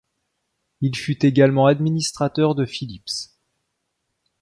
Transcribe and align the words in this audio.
Il 0.81 0.95
fut 0.97 1.23
également 1.23 1.67
administrateur 1.67 2.55
de 2.55 2.65
Philips. 2.65 3.35